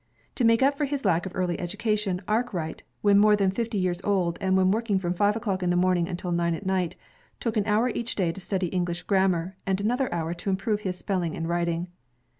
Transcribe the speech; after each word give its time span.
To 0.33 0.43
make 0.43 0.63
up 0.63 0.75
for 0.79 0.85
his 0.85 1.05
lack 1.05 1.27
of 1.27 1.35
early 1.35 1.57
edu 1.57 1.77
cation, 1.77 2.23
Arkwright, 2.27 2.81
when 3.01 3.19
more 3.19 3.35
than 3.35 3.51
fifty 3.51 3.77
years 3.77 4.01
old 4.03 4.39
and 4.41 4.57
when 4.57 4.71
working 4.71 4.97
from 4.97 5.13
five 5.13 5.35
o'clock 5.35 5.61
in 5.61 5.69
the 5.69 5.75
morning 5.75 6.07
until 6.09 6.31
nine 6.31 6.55
at 6.55 6.65
night, 6.65 6.95
took 7.39 7.55
an 7.55 7.67
hour 7.67 7.87
each 7.87 8.15
day 8.15 8.31
to 8.31 8.41
study 8.41 8.65
English 8.69 9.03
gram 9.03 9.29
mar, 9.29 9.57
and 9.67 9.79
another 9.79 10.11
hour 10.11 10.33
to 10.33 10.49
improve 10.49 10.79
his 10.79 10.97
spelling 10.97 11.35
and 11.35 11.47
writing. 11.47 11.85